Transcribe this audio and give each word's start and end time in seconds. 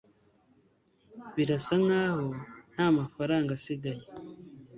birasa 1.35 1.73
nkaho 1.83 2.25
ntamafaranga 2.73 3.51
asigaye 3.57 4.05